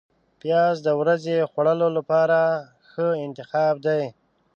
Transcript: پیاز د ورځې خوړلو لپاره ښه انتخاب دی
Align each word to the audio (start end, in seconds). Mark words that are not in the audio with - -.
پیاز 0.39 0.75
د 0.83 0.87
ورځې 1.01 1.47
خوړلو 1.51 1.87
لپاره 1.97 2.39
ښه 2.89 3.07
انتخاب 3.25 3.75
دی 3.85 4.03